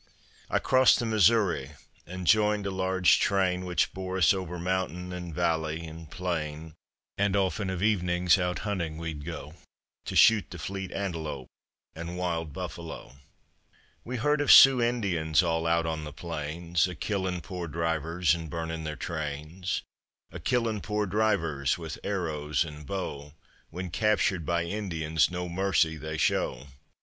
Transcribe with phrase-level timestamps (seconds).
[0.49, 1.73] I crossed the Missouri
[2.07, 6.73] and joined a large train Which bore us over mountain and valley and plain;
[7.19, 9.53] And often of evenings out hunting we'd go
[10.05, 11.49] To shoot the fleet antelope
[11.93, 13.13] and wild buffalo.
[14.03, 18.49] We heard of Sioux Indians all out on the plains A killing poor drivers and
[18.49, 19.83] burning their trains,
[20.31, 23.33] A killing poor drivers with arrows and bow,
[23.69, 26.65] When captured by Indians no mercy they show.